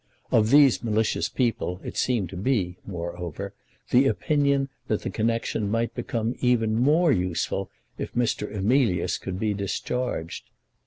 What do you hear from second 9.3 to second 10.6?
be discharged.